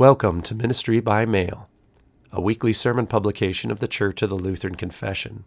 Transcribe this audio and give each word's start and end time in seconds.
Welcome 0.00 0.40
to 0.44 0.54
Ministry 0.54 1.00
by 1.00 1.26
Mail, 1.26 1.68
a 2.32 2.40
weekly 2.40 2.72
sermon 2.72 3.06
publication 3.06 3.70
of 3.70 3.80
the 3.80 3.86
Church 3.86 4.22
of 4.22 4.30
the 4.30 4.34
Lutheran 4.34 4.74
Confession. 4.74 5.44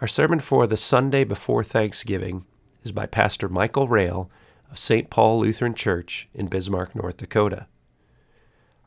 Our 0.00 0.08
sermon 0.08 0.40
for 0.40 0.66
the 0.66 0.78
Sunday 0.78 1.22
before 1.22 1.62
Thanksgiving 1.62 2.46
is 2.82 2.90
by 2.90 3.04
Pastor 3.04 3.50
Michael 3.50 3.86
Roehl 3.86 4.30
of 4.70 4.78
St. 4.78 5.10
Paul 5.10 5.40
Lutheran 5.40 5.74
Church 5.74 6.30
in 6.32 6.46
Bismarck, 6.46 6.94
North 6.94 7.18
Dakota. 7.18 7.66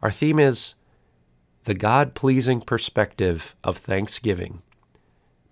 Our 0.02 0.09
theme 0.09 0.39
is 0.39 0.73
The 1.66 1.76
God 1.76 2.16
Pleasing 2.16 2.62
Perspective 2.62 3.55
of 3.64 3.78
Thanksgiving, 3.78 4.64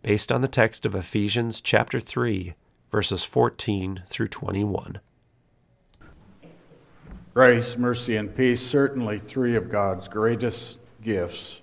based 0.02 0.32
on 0.32 0.42
the 0.42 0.48
text 0.48 0.84
of 0.88 0.96
Ephesians 0.96 1.62
chapter 1.62 2.00
3, 2.00 2.55
verses 2.92 3.24
14 3.24 4.02
through 4.08 4.30
21. 4.30 5.00
Grace, 7.34 7.77
mercy, 7.77 8.15
and 8.15 8.36
peace, 8.36 8.61
certainly 8.61 9.18
three 9.18 9.55
of 9.55 9.68
God's 9.68 10.07
greatest 10.07 10.78
gifts 11.01 11.60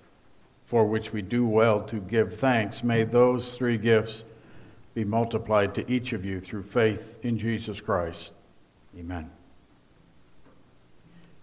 for 0.65 0.85
which 0.85 1.13
we 1.13 1.21
do 1.21 1.45
well 1.45 1.81
to 1.83 2.01
give 2.01 2.37
thanks. 2.37 2.83
May 2.83 3.05
those 3.05 3.55
three 3.55 3.77
gifts 3.77 4.25
be 4.93 5.05
multiplied 5.05 5.73
to 5.75 5.89
each 5.89 6.11
of 6.11 6.25
you 6.25 6.41
through 6.41 6.63
faith 6.63 7.17
in 7.23 7.37
Jesus 7.37 7.79
Christ. 7.79 8.33
Amen. 8.99 9.31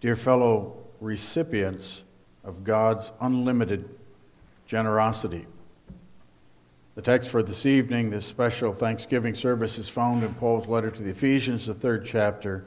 Dear 0.02 0.14
fellow 0.14 0.76
recipients 1.00 2.02
of 2.44 2.64
God's 2.64 3.10
unlimited 3.22 3.88
generosity, 4.66 5.46
the 6.96 7.02
text 7.02 7.30
for 7.30 7.42
this 7.42 7.64
evening, 7.64 8.10
this 8.10 8.26
special 8.26 8.74
Thanksgiving 8.74 9.34
service, 9.34 9.78
is 9.78 9.88
found 9.88 10.22
in 10.22 10.34
Paul's 10.34 10.68
letter 10.68 10.90
to 10.90 11.02
the 11.02 11.10
Ephesians, 11.10 11.64
the 11.64 11.72
third 11.72 12.04
chapter 12.04 12.66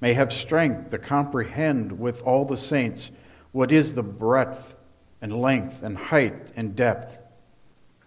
may 0.00 0.14
have 0.14 0.32
strength 0.32 0.90
to 0.90 0.98
comprehend 0.98 1.98
with 1.98 2.22
all 2.22 2.44
the 2.44 2.56
saints 2.56 3.10
what 3.52 3.72
is 3.72 3.92
the 3.92 4.02
breadth 4.02 4.74
and 5.20 5.40
length 5.40 5.82
and 5.82 5.96
height 5.96 6.34
and 6.56 6.74
depth, 6.74 7.18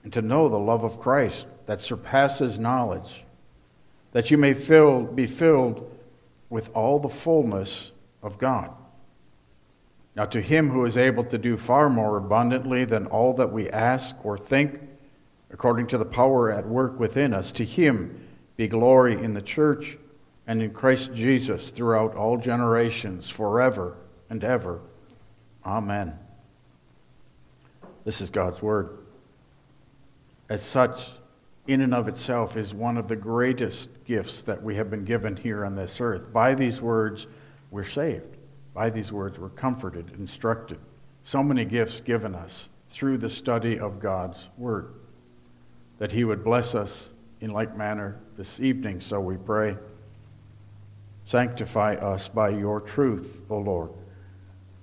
and 0.04 0.12
to 0.14 0.22
know 0.22 0.50
the 0.50 0.58
love 0.58 0.84
of 0.84 1.00
Christ 1.00 1.46
that 1.66 1.82
surpasses 1.82 2.58
knowledge, 2.58 3.24
that 4.12 4.32
you 4.32 4.38
may 4.38 4.54
fill, 4.54 5.04
be 5.04 5.26
filled 5.26 5.90
with 6.50 6.70
all 6.76 7.00
the 7.00 7.10
fullness 7.10 7.92
of 8.22 8.38
God. 8.38 8.72
Now, 10.16 10.26
to 10.26 10.42
him 10.42 10.70
who 10.70 10.86
is 10.86 10.98
able 10.98 11.24
to 11.26 11.38
do 11.38 11.58
far 11.58 11.90
more 11.90 12.18
abundantly 12.18 12.86
than 12.86 13.08
all 13.08 13.34
that 13.34 13.52
we 13.52 13.70
ask 13.70 14.16
or 14.24 14.38
think, 14.38 14.80
according 15.52 15.88
to 15.88 15.98
the 15.98 16.06
power 16.06 16.52
at 16.52 16.68
work 16.68 17.00
within 17.00 17.34
us, 17.34 17.52
to 17.54 17.66
him 17.66 18.28
be 18.56 18.68
glory 18.68 19.14
in 19.14 19.34
the 19.34 19.42
church 19.42 19.98
and 20.48 20.62
in 20.62 20.72
Christ 20.72 21.14
Jesus 21.14 21.70
throughout 21.72 22.16
all 22.16 22.38
generations, 22.38 23.30
forever 23.30 23.96
and 24.30 24.44
ever. 24.44 24.82
Amen. 25.66 26.18
This 28.04 28.20
is 28.20 28.30
God's 28.30 28.62
Word. 28.62 28.98
As 30.50 30.62
such, 30.62 31.12
in 31.68 31.80
and 31.82 31.94
of 31.94 32.10
itself, 32.10 32.58
is 32.58 32.74
one 32.74 32.98
of 32.98 33.08
the 33.08 33.16
greatest 33.16 33.90
gifts 34.04 34.42
that 34.42 34.62
we 34.62 34.76
have 34.76 34.90
been 34.90 35.06
given 35.06 35.38
here 35.38 35.64
on 35.66 35.76
this 35.76 36.02
earth. 36.02 36.34
By 36.34 36.54
these 36.54 36.82
words, 36.82 37.28
we're 37.72 37.86
saved. 37.86 38.38
By 38.74 38.90
these 38.90 39.12
words, 39.12 39.40
we're 39.40 39.50
comforted, 39.50 40.12
instructed. 40.18 40.80
So 41.24 41.42
many 41.42 41.64
gifts 41.64 42.02
given 42.02 42.36
us 42.36 42.68
through 42.90 43.20
the 43.20 43.30
study 43.30 43.80
of 43.80 44.02
God's 44.02 44.50
Word. 44.58 44.94
That 46.00 46.12
He 46.12 46.26
would 46.26 46.44
bless 46.44 46.76
us 46.76 47.12
in 47.40 47.52
like 47.52 47.78
manner 47.78 48.20
this 48.36 48.60
evening, 48.60 49.00
so 49.00 49.22
we 49.22 49.38
pray. 49.38 49.78
Sanctify 51.26 51.96
us 51.96 52.28
by 52.28 52.50
your 52.50 52.82
truth, 52.82 53.44
O 53.50 53.58
Lord. 53.58 53.92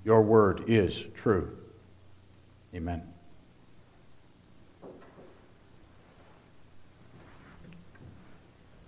Your 0.05 0.23
word 0.23 0.65
is 0.67 1.05
true. 1.15 1.57
Amen. 2.75 3.03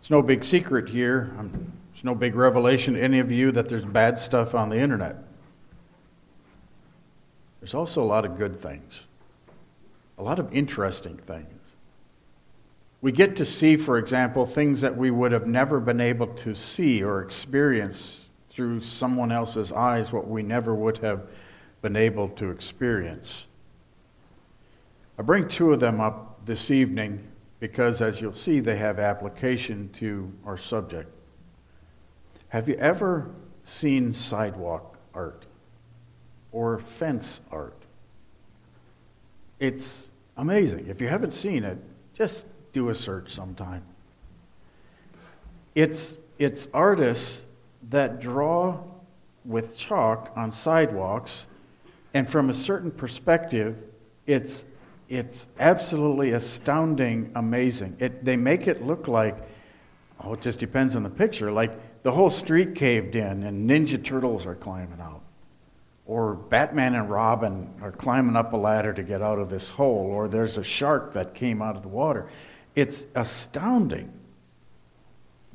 It's 0.01 0.11
no 0.11 0.23
big 0.23 0.43
secret 0.43 0.89
here. 0.89 1.35
Um, 1.39 1.73
it's 1.95 2.03
no 2.03 2.15
big 2.15 2.35
revelation 2.35 2.95
to 2.95 3.01
any 3.01 3.21
of 3.21 3.31
you 3.31 3.53
that 3.53 3.69
there's 3.69 3.85
bad 3.85 4.19
stuff 4.19 4.55
on 4.55 4.69
the 4.69 4.77
internet. 4.77 5.17
There's 7.61 7.75
also 7.75 8.03
a 8.03 8.05
lot 8.05 8.25
of 8.25 8.37
good 8.37 8.59
things, 8.59 9.07
a 10.19 10.23
lot 10.23 10.41
of 10.41 10.53
interesting 10.53 11.17
things. 11.17 11.62
We 13.03 13.11
get 13.11 13.35
to 13.37 13.45
see, 13.45 13.77
for 13.77 13.99
example, 13.99 14.47
things 14.47 14.81
that 14.81 14.97
we 14.97 15.11
would 15.11 15.33
have 15.33 15.47
never 15.47 15.81
been 15.81 16.01
able 16.01 16.29
to 16.29 16.55
see 16.55 17.03
or 17.03 17.21
experience 17.21 18.29
through 18.49 18.81
someone 18.81 19.33
else's 19.33 19.73
eyes, 19.73 20.13
what 20.13 20.29
we 20.29 20.43
never 20.43 20.73
would 20.75 20.99
have 20.99 21.27
been 21.83 21.97
able 21.97 22.29
to 22.29 22.51
experience. 22.51 23.47
I 25.19 25.23
bring 25.23 25.49
two 25.49 25.73
of 25.73 25.81
them 25.81 26.01
up 26.01 26.47
this 26.47 26.71
evening 26.71 27.27
because, 27.59 28.01
as 28.01 28.21
you'll 28.21 28.33
see, 28.33 28.61
they 28.61 28.77
have 28.77 29.01
application 29.01 29.91
to 29.95 30.33
our 30.47 30.57
subject. 30.57 31.11
Have 32.49 32.69
you 32.69 32.77
ever 32.77 33.35
seen 33.65 34.15
sidewalk 34.15 34.97
art 35.13 35.47
or 36.53 36.79
fence 36.79 37.41
art? 37.51 37.87
It's 39.59 40.13
amazing. 40.37 40.87
If 40.89 41.01
you 41.01 41.09
haven't 41.09 41.35
seen 41.35 41.65
it, 41.65 41.79
just 42.15 42.47
do 42.73 42.89
a 42.89 42.95
search 42.95 43.33
sometime. 43.33 43.83
It's, 45.75 46.17
it's 46.39 46.69
artists 46.73 47.43
that 47.91 48.21
draw 48.21 48.83
with 49.45 49.77
chalk 49.77 50.33
on 50.37 50.53
sidewalks, 50.53 51.47
and 52.15 52.29
from 52.29 52.51
a 52.51 52.55
certain 52.55 52.91
perspective, 52.91 53.83
it's, 54.27 54.65
it's 55.09 55.47
absolutely 55.59 56.33
astounding, 56.33 57.33
amazing. 57.35 57.97
It, 57.99 58.25
they 58.25 58.37
make 58.37 58.67
it 58.67 58.85
look 58.85 59.09
like, 59.09 59.37
oh, 60.21 60.35
it 60.35 60.41
just 60.41 60.59
depends 60.59 60.95
on 60.95 61.03
the 61.03 61.11
picture, 61.11 61.51
like 61.51 62.03
the 62.03 62.13
whole 62.13 62.31
street 62.31 62.75
caved 62.75 63.17
in 63.17 63.43
and 63.43 63.69
Ninja 63.69 64.03
Turtles 64.03 64.47
are 64.47 64.55
climbing 64.55 65.01
out. 65.01 65.21
Or 66.05 66.35
Batman 66.35 66.95
and 66.95 67.09
Robin 67.09 67.73
are 67.81 67.93
climbing 67.93 68.37
up 68.37 68.53
a 68.53 68.57
ladder 68.57 68.93
to 68.93 69.03
get 69.03 69.23
out 69.23 69.39
of 69.39 69.49
this 69.49 69.69
hole, 69.69 70.11
or 70.11 70.29
there's 70.29 70.59
a 70.59 70.65
shark 70.65 71.13
that 71.13 71.35
came 71.35 71.63
out 71.63 71.77
of 71.77 71.83
the 71.83 71.89
water. 71.89 72.29
It's 72.75 73.05
astounding. 73.15 74.13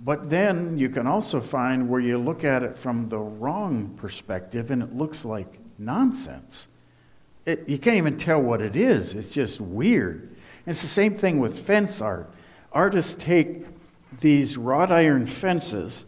But 0.04 0.30
then 0.30 0.78
you 0.78 0.90
can 0.90 1.08
also 1.08 1.42
find 1.42 1.90
where 1.90 2.00
you 2.00 2.18
look 2.18 2.44
at 2.44 2.64
it 2.64 2.76
from 2.76 3.10
the 3.10 3.18
wrong 3.18 3.90
perspective 3.98 4.70
and 4.70 4.84
it 4.84 4.96
looks 4.96 5.26
like 5.26 5.60
nonsense. 5.80 6.68
It, 7.46 7.68
you 7.68 7.80
can't 7.80 7.98
even 7.98 8.18
tell 8.18 8.42
what 8.42 8.62
it 8.62 8.76
is, 8.76 9.16
it's 9.16 9.32
just 9.32 9.60
weird. 9.60 10.22
And 10.22 10.74
it's 10.74 10.82
the 10.82 10.88
same 10.88 11.16
thing 11.16 11.40
with 11.40 11.60
fence 11.60 12.02
art. 12.02 12.30
Artists 12.74 13.16
take 13.18 13.66
these 14.20 14.58
wrought 14.58 14.92
iron 14.92 15.26
fences, 15.26 16.06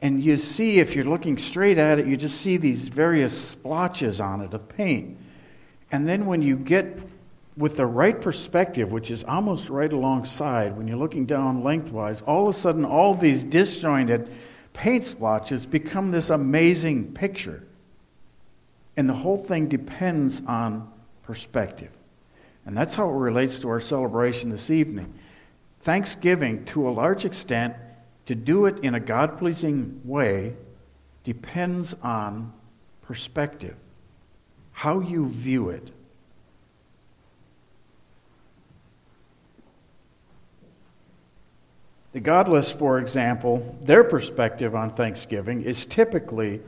and 0.00 0.22
you 0.22 0.36
see, 0.36 0.78
if 0.78 0.94
you're 0.94 1.04
looking 1.04 1.36
straight 1.36 1.78
at 1.78 1.98
it, 1.98 2.06
you 2.06 2.16
just 2.16 2.40
see 2.40 2.56
these 2.56 2.82
various 2.88 3.36
splotches 3.36 4.20
on 4.20 4.40
it 4.40 4.54
of 4.54 4.68
paint. 4.68 5.18
And 5.90 6.08
then 6.08 6.26
when 6.26 6.42
you 6.42 6.56
get 6.56 6.98
with 7.58 7.76
the 7.76 7.86
right 7.86 8.18
perspective, 8.20 8.92
which 8.92 9.10
is 9.10 9.24
almost 9.24 9.68
right 9.68 9.92
alongside, 9.92 10.76
when 10.76 10.86
you're 10.86 10.96
looking 10.96 11.26
down 11.26 11.64
lengthwise, 11.64 12.20
all 12.20 12.48
of 12.48 12.54
a 12.54 12.58
sudden 12.58 12.84
all 12.84 13.14
these 13.14 13.42
disjointed 13.42 14.30
paint 14.72 15.04
splotches 15.04 15.66
become 15.66 16.12
this 16.12 16.30
amazing 16.30 17.12
picture. 17.14 17.64
And 18.96 19.08
the 19.08 19.14
whole 19.14 19.36
thing 19.36 19.66
depends 19.66 20.40
on 20.46 20.88
perspective. 21.24 21.90
And 22.64 22.76
that's 22.76 22.94
how 22.94 23.10
it 23.10 23.14
relates 23.14 23.58
to 23.60 23.70
our 23.70 23.80
celebration 23.80 24.50
this 24.50 24.70
evening. 24.70 25.12
Thanksgiving, 25.80 26.64
to 26.66 26.88
a 26.88 26.90
large 26.90 27.24
extent, 27.24 27.74
to 28.26 28.36
do 28.36 28.66
it 28.66 28.84
in 28.84 28.94
a 28.94 29.00
God 29.00 29.36
pleasing 29.36 30.00
way, 30.04 30.54
depends 31.24 31.96
on 32.04 32.52
perspective, 33.02 33.74
how 34.70 35.00
you 35.00 35.28
view 35.28 35.70
it. 35.70 35.90
The 42.12 42.20
godless, 42.20 42.72
for 42.72 42.98
example, 42.98 43.76
their 43.82 44.02
perspective 44.02 44.74
on 44.74 44.90
Thanksgiving 44.90 45.62
is 45.62 45.84
typically 45.84 46.60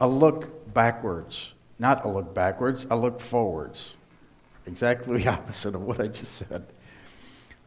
a 0.00 0.08
look 0.08 0.72
backwards. 0.72 1.52
Not 1.78 2.04
a 2.04 2.08
look 2.08 2.34
backwards, 2.34 2.86
a 2.90 2.96
look 2.96 3.20
forwards. 3.20 3.92
Exactly 4.66 5.22
the 5.22 5.28
opposite 5.32 5.74
of 5.74 5.82
what 5.82 6.00
I 6.00 6.08
just 6.08 6.36
said. 6.36 6.66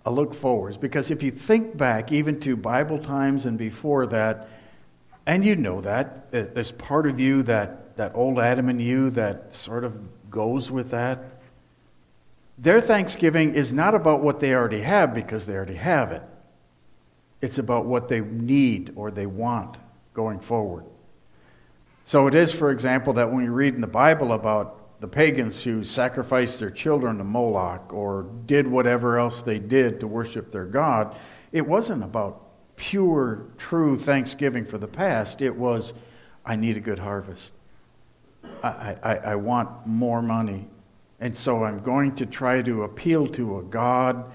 A 0.06 0.12
look 0.12 0.34
forwards. 0.34 0.78
Because 0.78 1.12
if 1.12 1.22
you 1.22 1.30
think 1.30 1.78
back 1.78 2.12
even 2.12 2.40
to 2.42 2.56
Bible 2.56 2.98
times 2.98 3.46
and 3.46 3.58
before 3.58 4.08
that, 4.08 4.50
and 5.28 5.46
you 5.46 5.56
know 5.56 5.82
that, 5.82 6.26
uh, 6.34 6.46
there's 6.54 6.72
part 6.72 7.06
of 7.06 7.20
you, 7.20 7.44
that, 7.44 7.96
that 7.98 8.14
old 8.16 8.40
Adam 8.40 8.70
in 8.70 8.80
you, 8.80 9.12
that 9.12 9.54
sort 9.54 9.84
of 9.84 10.00
goes 10.32 10.72
with 10.72 10.90
that. 10.90 11.24
Their 12.58 12.82
thanksgiving 12.82 13.54
is 13.54 13.72
not 13.72 13.94
about 13.94 14.22
what 14.22 14.40
they 14.40 14.56
already 14.56 14.82
have 14.82 15.14
because 15.14 15.46
they 15.46 15.54
already 15.54 15.76
have 15.76 16.12
it. 16.12 16.24
It's 17.42 17.58
about 17.58 17.86
what 17.86 18.08
they 18.08 18.22
need 18.22 18.94
or 18.96 19.12
they 19.12 19.26
want 19.26 19.80
going 20.14 20.40
forward. 20.40 20.86
So 22.06 22.28
it 22.28 22.36
is, 22.36 22.52
for 22.52 22.72
example, 22.72 23.14
that 23.14 23.32
when 23.32 23.44
you 23.44 23.52
read 23.52 23.76
in 23.76 23.82
the 23.82 23.88
Bible 23.88 24.34
about 24.34 25.00
the 25.02 25.08
pagans 25.08 25.64
who 25.64 25.84
sacrificed 25.84 26.60
their 26.60 26.70
children 26.70 27.18
to 27.18 27.24
Moloch 27.24 27.92
or 27.92 28.28
did 28.46 28.68
whatever 28.68 29.18
else 29.18 29.42
they 29.42 29.58
did 29.58 30.00
to 30.00 30.08
worship 30.08 30.52
their 30.52 30.66
God, 30.66 31.16
it 31.52 31.66
wasn't 31.66 32.04
about 32.04 32.44
pure, 32.76 33.46
true 33.58 33.98
thanksgiving 33.98 34.66
for 34.66 34.78
the 34.78 34.88
past. 34.88 35.42
It 35.42 35.56
was, 35.56 35.94
I 36.46 36.56
need 36.56 36.78
a 36.78 36.80
good 36.80 37.00
harvest. 37.00 37.54
I, 38.64 38.96
I, 39.04 39.16
I 39.18 39.36
want 39.36 39.88
more 39.88 40.22
money. 40.22 40.68
And 41.20 41.36
so 41.36 41.64
I'm 41.64 41.80
going 41.82 42.16
to 42.16 42.26
try 42.26 42.62
to 42.62 42.84
appeal 42.84 43.28
to 43.28 43.60
a 43.60 43.64
God, 43.64 44.32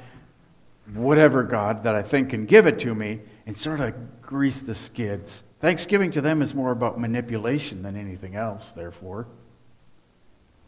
whatever 0.94 1.42
God 1.42 1.82
that 1.84 1.94
I 1.94 2.02
think 2.02 2.30
can 2.30 2.46
give 2.46 2.66
it 2.66 2.78
to 2.80 2.94
me, 2.94 3.20
and 3.46 3.56
sort 3.56 3.80
of 3.80 4.22
grease 4.22 4.60
the 4.60 4.74
skids. 4.74 5.42
Thanksgiving 5.60 6.10
to 6.12 6.20
them 6.20 6.42
is 6.42 6.54
more 6.54 6.70
about 6.70 7.00
manipulation 7.00 7.82
than 7.82 7.96
anything 7.96 8.36
else, 8.36 8.72
therefore. 8.72 9.26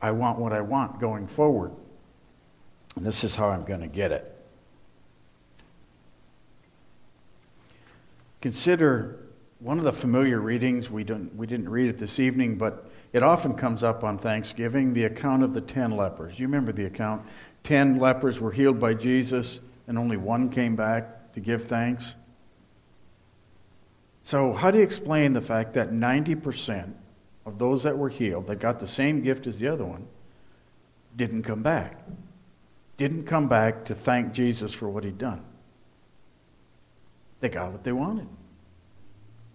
I 0.01 0.13
want 0.13 0.39
what 0.39 0.53
I 0.53 0.61
want 0.61 1.01
going 1.01 1.27
forward. 1.27 1.73
And 2.97 3.05
this 3.05 3.23
is 3.23 3.37
how 3.37 3.49
I'm 3.49 3.65
going 3.65 3.81
to 3.81 3.89
get 3.89 4.13
it. 4.13 4.35
Consider 8.41 9.27
one 9.59 9.79
of 9.79 9.85
the 9.85 9.93
familiar 9.93 10.41
readings. 10.41 10.89
We, 10.89 11.03
don't, 11.03 11.35
we 11.35 11.47
didn't 11.47 11.69
read 11.69 11.89
it 11.89 11.99
this 11.99 12.21
evening, 12.21 12.57
but 12.57 12.89
it 13.13 13.23
often 13.23 13.55
comes 13.55 13.83
up 13.83 14.05
on 14.05 14.19
Thanksgiving 14.19 14.95
the 14.95 15.05
account 15.05 15.43
of 15.43 15.53
the 15.53 15.61
ten 15.61 15.91
lepers. 15.91 16.39
You 16.39 16.47
remember 16.47 16.73
the 16.73 16.85
account? 16.85 17.23
Ten 17.65 17.99
lepers 17.99 18.39
were 18.39 18.53
healed 18.53 18.79
by 18.79 18.95
Jesus, 18.95 19.59
and 19.89 19.99
only 19.99 20.17
one 20.17 20.51
came 20.51 20.77
back 20.77 21.33
to 21.33 21.41
give 21.41 21.65
thanks. 21.67 22.15
So, 24.25 24.53
how 24.53 24.71
do 24.71 24.79
you 24.79 24.85
explain 24.85 25.33
the 25.33 25.41
fact 25.41 25.73
that 25.73 25.91
90% 25.91 26.93
of 27.47 27.59
those 27.59 27.83
that 27.85 27.97
were 27.97 28.11
healed, 28.11 28.47
that 28.49 28.61
got 28.61 28.79
the 28.79 28.87
same 28.87 29.23
gift 29.23 29.47
as 29.47 29.59
the 29.59 29.69
other 29.69 29.85
one, 29.85 30.07
didn't 31.17 31.43
come 31.43 31.63
back? 31.63 31.95
Didn't 32.99 33.25
come 33.25 33.49
back 33.49 33.87
to 33.87 33.95
thank 33.95 34.33
Jesus 34.33 34.73
for 34.73 34.89
what 34.89 35.05
he'd 35.05 35.17
done. 35.17 35.43
They 37.41 37.49
got 37.49 37.73
what 37.73 37.85
they 37.85 37.93
wanted. 37.93 38.29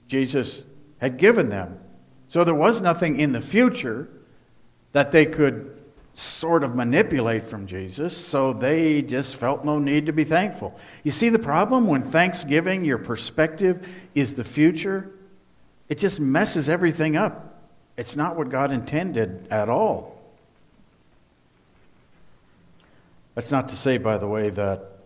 Jesus 0.08 0.64
had 0.98 1.18
given 1.18 1.50
them. 1.50 1.80
So 2.30 2.44
there 2.44 2.56
was 2.56 2.82
nothing 2.82 3.20
in 3.20 3.34
the 3.34 3.42
future 3.42 4.10
that 4.94 5.12
they 5.12 5.26
could 5.26 5.83
sort 6.16 6.64
of 6.64 6.76
manipulate 6.76 7.44
from 7.44 7.66
Jesus, 7.66 8.16
so 8.16 8.54
they 8.54 9.02
just 9.02 9.36
felt 9.36 9.66
no 9.66 9.80
need 9.80 10.06
to 10.06 10.14
be 10.14 10.24
thankful. 10.24 10.78
You 11.04 11.12
see 11.12 11.30
the 11.30 11.40
problem 11.40 11.88
when 11.88 12.04
thanksgiving, 12.04 12.86
your 12.86 13.00
perspective 13.00 13.88
is 14.14 14.36
the 14.36 14.44
future? 14.44 15.12
It 15.90 15.98
just 15.98 16.20
messes 16.20 16.70
everything 16.70 17.16
up. 17.16 17.62
It's 17.98 18.16
not 18.16 18.36
what 18.36 18.50
God 18.50 18.72
intended 18.72 19.48
at 19.50 19.70
all. 19.70 20.22
That's 23.36 23.50
not 23.50 23.70
to 23.70 23.76
say, 23.76 23.98
by 23.98 24.20
the 24.20 24.28
way, 24.28 24.52
that, 24.52 25.00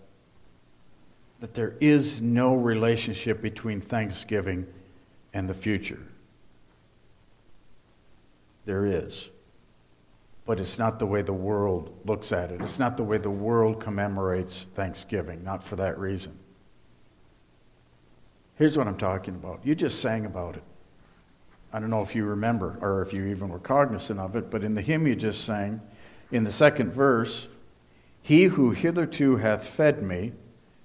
that 1.40 1.54
there 1.54 1.76
is 1.80 2.22
no 2.22 2.56
relationship 2.56 3.42
between 3.42 3.80
thanksgiving 3.80 4.68
and 5.34 5.50
the 5.50 5.54
future. 5.54 6.02
There 8.66 8.86
is 8.86 9.30
but 10.48 10.62
it's 10.62 10.80
not 10.80 10.98
the 10.98 11.06
way 11.06 11.22
the 11.22 11.34
world 11.34 11.94
looks 12.06 12.32
at 12.32 12.52
it. 12.52 12.62
It's 12.62 12.80
not 12.80 12.96
the 12.96 13.04
way 13.04 13.18
the 13.18 13.30
world 13.30 13.82
commemorates 13.82 14.66
Thanksgiving, 14.76 15.44
not 15.44 15.62
for 15.62 15.76
that 15.76 16.00
reason. 16.00 16.40
Here's 18.56 18.78
what 18.78 18.88
I'm 18.88 18.98
talking 18.98 19.36
about. 19.36 19.60
You 19.66 19.76
just 19.76 20.00
sang 20.00 20.26
about 20.26 20.56
it. 20.56 20.64
I 21.74 21.80
don't 21.80 21.90
know 21.90 22.02
if 22.02 22.16
you 22.16 22.24
remember 22.24 22.80
or 22.82 23.02
if 23.02 23.14
you 23.14 23.26
even 23.26 23.50
were 23.50 23.60
cognizant 23.60 24.22
of 24.22 24.38
it, 24.38 24.50
but 24.50 24.64
in 24.64 24.74
the 24.74 24.82
hymn 24.82 25.06
you 25.06 25.18
just 25.18 25.44
sang, 25.44 25.82
in 26.32 26.46
the 26.46 26.52
second 26.52 26.94
verse, 26.94 27.50
He 28.22 28.46
who 28.46 28.72
hitherto 28.72 29.36
hath 29.36 29.68
fed 29.68 30.02
me, 30.02 30.32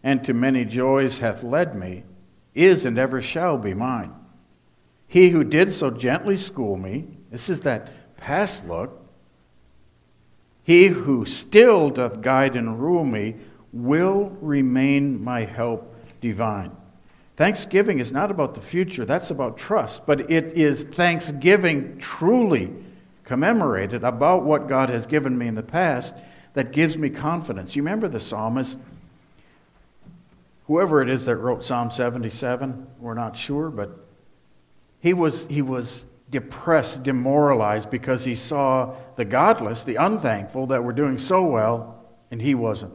and 0.03 0.25
to 0.25 0.35
many 0.35 0.65
joys 0.65 1.21
hath 1.21 1.45
led 1.45 1.77
me, 1.77 2.03
is 2.53 2.85
and 2.85 2.99
ever 2.99 3.23
shall 3.23 3.59
be 3.59 3.75
mine. 3.75 4.13
He 5.07 5.29
who 5.29 5.45
did 5.45 5.73
so 5.73 5.91
gently 5.91 6.37
school 6.37 6.77
me, 6.77 7.07
this 7.31 7.49
is 7.49 7.61
that 7.61 8.17
past 8.17 8.67
look, 8.67 9.02
he 10.65 10.89
who 10.89 11.25
still 11.25 11.91
doth 11.91 12.21
guide 12.21 12.57
and 12.57 12.81
rule 12.81 13.05
me 13.05 13.37
will 13.73 14.37
remain 14.41 15.23
my 15.23 15.45
help 15.45 15.95
divine. 16.21 16.71
Thanksgiving 17.37 17.99
is 17.99 18.13
not 18.13 18.31
about 18.31 18.55
the 18.55 18.61
future, 18.61 19.05
that's 19.05 19.31
about 19.31 19.57
trust, 19.57 20.07
but 20.07 20.31
it 20.31 20.53
is 20.53 20.83
thanksgiving 20.83 21.99
truly 21.99 22.71
commemorated 23.25 24.05
about 24.05 24.45
what 24.45 24.69
God 24.69 24.91
has 24.91 25.07
given 25.07 25.37
me 25.37 25.49
in 25.49 25.55
the 25.55 25.63
past 25.63 26.15
that 26.53 26.73
gives 26.73 26.99
me 26.99 27.09
confidence. 27.09 27.75
You 27.75 27.83
remember 27.83 28.09
the 28.09 28.21
psalmist? 28.21 28.79
Whoever 30.67 31.03
it 31.03 31.09
is 31.09 31.25
that 31.25 31.37
wrote 31.37 31.65
Psalm 31.65 31.91
77, 31.91 32.87
we're 33.01 33.15
not 33.15 33.37
sure, 33.37 33.71
but 33.71 33.99
he 35.01 35.15
was, 35.15 35.47
he 35.47 35.63
was 35.63 36.05
depressed, 36.33 37.03
demoralized 37.05 37.91
because 37.91 38.25
he 38.25 38.35
saw 38.35 38.97
the 39.17 39.25
godless, 39.25 39.85
the 39.85 39.97
unthankful, 39.97 40.67
that 40.69 40.83
were 40.83 40.93
doing 40.93 41.19
so 41.19 41.45
well, 41.45 42.03
and 42.33 42.43
he 42.43 42.55
wasn't. 42.55 42.95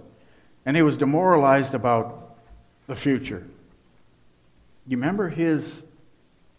And 0.65 0.75
he 0.75 0.81
was 0.81 0.97
demoralized 0.97 1.73
about 1.73 2.35
the 2.87 2.95
future. 2.95 3.47
You 4.87 4.97
remember 4.97 5.29
his, 5.29 5.85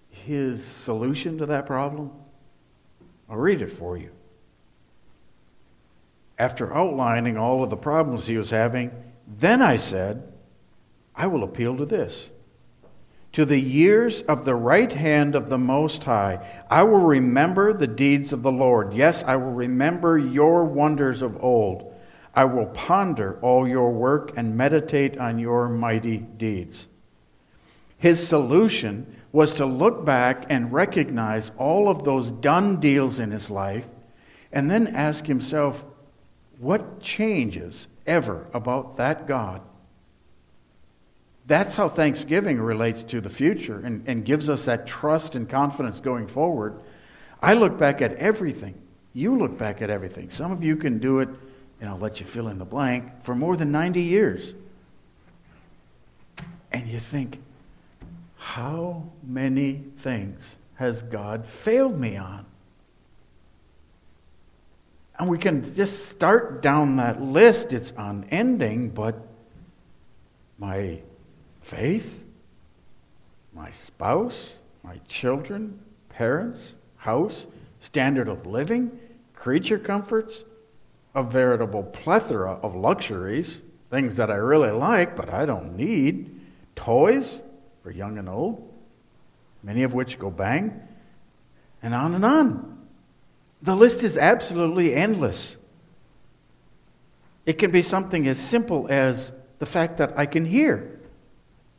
his 0.08 0.64
solution 0.64 1.38
to 1.38 1.46
that 1.46 1.66
problem? 1.66 2.12
I'll 3.28 3.36
read 3.36 3.60
it 3.60 3.72
for 3.72 3.98
you. 3.98 4.10
After 6.38 6.72
outlining 6.72 7.36
all 7.36 7.64
of 7.64 7.70
the 7.70 7.76
problems 7.76 8.26
he 8.26 8.38
was 8.38 8.50
having, 8.50 8.92
then 9.26 9.60
I 9.60 9.76
said, 9.76 10.32
I 11.14 11.26
will 11.26 11.42
appeal 11.42 11.76
to 11.76 11.84
this 11.84 12.30
to 13.32 13.44
the 13.44 13.60
years 13.60 14.22
of 14.22 14.44
the 14.44 14.54
right 14.54 14.92
hand 14.92 15.34
of 15.34 15.48
the 15.48 15.58
Most 15.58 16.04
High. 16.04 16.46
I 16.70 16.82
will 16.82 17.00
remember 17.00 17.72
the 17.72 17.86
deeds 17.86 18.32
of 18.32 18.42
the 18.42 18.52
Lord. 18.52 18.94
Yes, 18.94 19.22
I 19.22 19.36
will 19.36 19.52
remember 19.52 20.18
your 20.18 20.64
wonders 20.64 21.22
of 21.22 21.42
old. 21.42 21.94
I 22.34 22.44
will 22.44 22.66
ponder 22.66 23.38
all 23.42 23.66
your 23.66 23.90
work 23.90 24.32
and 24.36 24.56
meditate 24.56 25.18
on 25.18 25.38
your 25.38 25.68
mighty 25.68 26.18
deeds. 26.18 26.88
His 27.98 28.26
solution 28.26 29.16
was 29.32 29.54
to 29.54 29.66
look 29.66 30.04
back 30.04 30.46
and 30.48 30.72
recognize 30.72 31.50
all 31.58 31.88
of 31.88 32.04
those 32.04 32.30
done 32.30 32.80
deals 32.80 33.18
in 33.18 33.30
his 33.30 33.50
life 33.50 33.88
and 34.52 34.70
then 34.70 34.86
ask 34.86 35.26
himself, 35.26 35.84
what 36.58 37.00
changes 37.00 37.86
ever 38.06 38.46
about 38.52 38.96
that 38.96 39.26
God 39.26 39.60
that's 41.48 41.74
how 41.74 41.88
Thanksgiving 41.88 42.60
relates 42.60 43.02
to 43.04 43.22
the 43.22 43.30
future 43.30 43.80
and, 43.82 44.04
and 44.06 44.22
gives 44.22 44.50
us 44.50 44.66
that 44.66 44.86
trust 44.86 45.34
and 45.34 45.48
confidence 45.48 45.98
going 45.98 46.26
forward. 46.26 46.78
I 47.40 47.54
look 47.54 47.78
back 47.78 48.02
at 48.02 48.14
everything. 48.16 48.74
You 49.14 49.36
look 49.36 49.56
back 49.56 49.80
at 49.80 49.88
everything. 49.88 50.28
Some 50.28 50.52
of 50.52 50.62
you 50.62 50.76
can 50.76 50.98
do 50.98 51.20
it, 51.20 51.28
and 51.80 51.88
I'll 51.88 51.96
let 51.96 52.20
you 52.20 52.26
fill 52.26 52.48
in 52.48 52.58
the 52.58 52.66
blank, 52.66 53.24
for 53.24 53.34
more 53.34 53.56
than 53.56 53.72
90 53.72 54.02
years. 54.02 54.52
And 56.70 56.86
you 56.86 57.00
think, 57.00 57.40
how 58.36 59.04
many 59.26 59.84
things 60.00 60.56
has 60.74 61.02
God 61.02 61.46
failed 61.46 61.98
me 61.98 62.18
on? 62.18 62.44
And 65.18 65.30
we 65.30 65.38
can 65.38 65.74
just 65.74 66.10
start 66.10 66.62
down 66.62 66.96
that 66.96 67.22
list. 67.22 67.72
It's 67.72 67.92
unending, 67.96 68.90
but 68.90 69.16
my 70.58 71.00
faith, 71.68 72.18
my 73.52 73.70
spouse, 73.70 74.54
my 74.82 74.98
children, 75.06 75.78
parents, 76.08 76.72
house, 76.96 77.46
standard 77.80 78.26
of 78.26 78.46
living, 78.46 78.90
creature 79.34 79.78
comforts, 79.78 80.44
a 81.14 81.22
veritable 81.22 81.82
plethora 81.82 82.52
of 82.62 82.74
luxuries, 82.74 83.60
things 83.90 84.16
that 84.16 84.30
I 84.30 84.36
really 84.36 84.70
like 84.70 85.14
but 85.14 85.32
I 85.32 85.44
don't 85.44 85.76
need, 85.76 86.40
toys 86.74 87.42
for 87.82 87.90
young 87.90 88.16
and 88.16 88.30
old, 88.30 88.66
many 89.62 89.82
of 89.82 89.92
which 89.92 90.18
go 90.18 90.30
bang, 90.30 90.80
and 91.82 91.94
on 91.94 92.14
and 92.14 92.24
on. 92.24 92.78
The 93.60 93.76
list 93.76 94.02
is 94.02 94.16
absolutely 94.16 94.94
endless. 94.94 95.58
It 97.44 97.58
can 97.58 97.70
be 97.70 97.82
something 97.82 98.26
as 98.26 98.38
simple 98.38 98.86
as 98.88 99.32
the 99.58 99.66
fact 99.66 99.98
that 99.98 100.18
I 100.18 100.24
can 100.24 100.46
hear, 100.46 100.97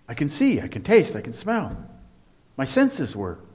I 0.10 0.16
can 0.16 0.32
see, 0.32 0.60
I 0.60 0.68
can 0.68 0.82
taste, 0.82 1.16
I 1.16 1.22
can 1.22 1.36
smell. 1.36 1.78
My 2.58 2.66
senses 2.66 3.16
work. 3.16 3.46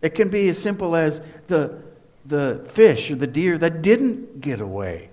It 0.00 0.14
can 0.14 0.28
be 0.30 0.48
as 0.48 0.58
simple 0.58 0.94
as 0.94 1.20
the, 1.48 1.82
the 2.24 2.64
fish 2.70 3.10
or 3.10 3.16
the 3.16 3.26
deer 3.26 3.58
that 3.58 3.82
didn't 3.82 4.40
get 4.40 4.60
away, 4.60 5.10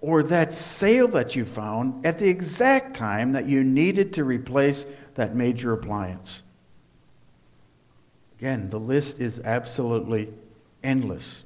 or 0.00 0.24
that 0.24 0.54
sale 0.54 1.06
that 1.08 1.36
you 1.36 1.44
found 1.44 2.04
at 2.04 2.18
the 2.18 2.28
exact 2.28 2.96
time 2.96 3.32
that 3.32 3.46
you 3.46 3.62
needed 3.62 4.12
to 4.14 4.24
replace 4.24 4.84
that 5.14 5.36
major 5.36 5.72
appliance. 5.72 6.42
Again, 8.38 8.68
the 8.70 8.80
list 8.80 9.20
is 9.20 9.38
absolutely 9.38 10.34
endless. 10.82 11.44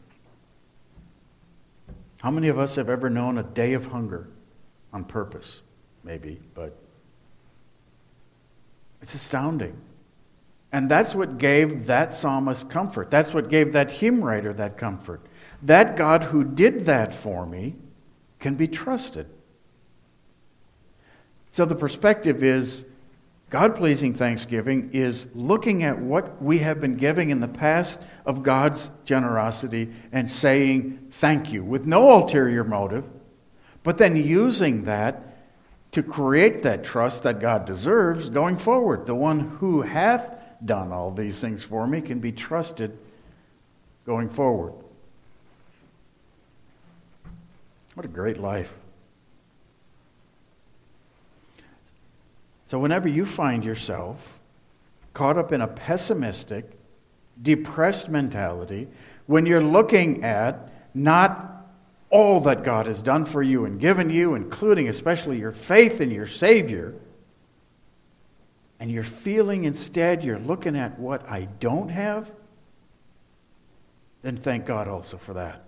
How 2.22 2.30
many 2.30 2.48
of 2.48 2.58
us 2.58 2.76
have 2.76 2.88
ever 2.88 3.10
known 3.10 3.36
a 3.36 3.42
day 3.42 3.74
of 3.74 3.86
hunger 3.86 4.28
on 4.94 5.04
purpose? 5.04 5.62
Maybe, 6.02 6.40
but 6.54 6.74
it's 9.02 9.14
astounding. 9.14 9.76
And 10.72 10.88
that's 10.88 11.14
what 11.14 11.38
gave 11.38 11.86
that 11.86 12.14
psalmist 12.14 12.70
comfort. 12.70 13.10
That's 13.10 13.34
what 13.34 13.48
gave 13.48 13.72
that 13.72 13.90
hymn 13.90 14.22
writer 14.22 14.52
that 14.52 14.78
comfort. 14.78 15.20
That 15.62 15.96
God 15.96 16.24
who 16.24 16.44
did 16.44 16.84
that 16.84 17.12
for 17.12 17.44
me 17.44 17.74
can 18.38 18.54
be 18.54 18.68
trusted. 18.68 19.26
So 21.50 21.64
the 21.64 21.74
perspective 21.74 22.42
is 22.42 22.84
God 23.50 23.74
pleasing 23.74 24.14
thanksgiving 24.14 24.90
is 24.92 25.26
looking 25.34 25.82
at 25.82 25.98
what 25.98 26.40
we 26.40 26.58
have 26.58 26.80
been 26.80 26.94
giving 26.94 27.30
in 27.30 27.40
the 27.40 27.48
past 27.48 27.98
of 28.24 28.44
God's 28.44 28.88
generosity 29.04 29.92
and 30.12 30.30
saying 30.30 31.08
thank 31.10 31.52
you 31.52 31.64
with 31.64 31.84
no 31.84 32.12
ulterior 32.12 32.62
motive, 32.62 33.04
but 33.82 33.98
then 33.98 34.14
using 34.14 34.84
that 34.84 35.29
to 35.92 36.02
create 36.02 36.62
that 36.62 36.84
trust 36.84 37.24
that 37.24 37.40
God 37.40 37.64
deserves 37.64 38.30
going 38.30 38.56
forward. 38.56 39.06
The 39.06 39.14
one 39.14 39.40
who 39.40 39.82
hath 39.82 40.34
done 40.64 40.92
all 40.92 41.10
these 41.10 41.38
things 41.38 41.64
for 41.64 41.86
me 41.86 42.00
can 42.00 42.20
be 42.20 42.32
trusted 42.32 42.96
going 44.06 44.28
forward. 44.28 44.74
What 47.94 48.04
a 48.04 48.08
great 48.08 48.38
life. 48.38 48.74
So, 52.70 52.78
whenever 52.78 53.08
you 53.08 53.24
find 53.24 53.64
yourself 53.64 54.38
caught 55.12 55.36
up 55.36 55.50
in 55.50 55.60
a 55.60 55.66
pessimistic, 55.66 56.70
depressed 57.42 58.08
mentality, 58.08 58.86
when 59.26 59.44
you're 59.44 59.60
looking 59.60 60.22
at 60.22 60.70
not 60.94 61.59
all 62.10 62.40
that 62.40 62.64
God 62.64 62.86
has 62.86 63.00
done 63.00 63.24
for 63.24 63.42
you 63.42 63.64
and 63.64 63.80
given 63.80 64.10
you, 64.10 64.34
including 64.34 64.88
especially 64.88 65.38
your 65.38 65.52
faith 65.52 66.00
in 66.00 66.10
your 66.10 66.26
Savior, 66.26 66.94
and 68.78 68.90
you're 68.90 69.02
feeling 69.02 69.64
instead 69.64 70.24
you're 70.24 70.38
looking 70.38 70.76
at 70.76 70.98
what 70.98 71.28
I 71.28 71.48
don't 71.60 71.88
have, 71.88 72.34
then 74.22 74.36
thank 74.36 74.66
God 74.66 74.88
also 74.88 75.16
for 75.16 75.34
that. 75.34 75.64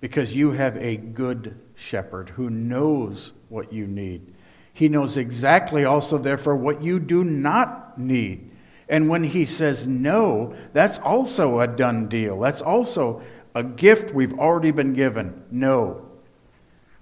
Because 0.00 0.34
you 0.34 0.52
have 0.52 0.76
a 0.76 0.96
good 0.96 1.58
shepherd 1.74 2.30
who 2.30 2.50
knows 2.50 3.32
what 3.48 3.72
you 3.72 3.86
need 3.86 4.34
he 4.74 4.88
knows 4.88 5.16
exactly 5.16 5.84
also, 5.84 6.18
therefore, 6.18 6.56
what 6.56 6.82
you 6.82 6.98
do 6.98 7.22
not 7.22 7.96
need. 7.96 8.50
And 8.88 9.08
when 9.08 9.22
he 9.22 9.44
says 9.46 9.86
no, 9.86 10.54
that's 10.72 10.98
also 10.98 11.60
a 11.60 11.68
done 11.68 12.08
deal. 12.08 12.40
That's 12.40 12.60
also 12.60 13.22
a 13.54 13.62
gift 13.62 14.12
we've 14.12 14.38
already 14.38 14.70
been 14.70 14.92
given. 14.92 15.44
No. 15.50 16.06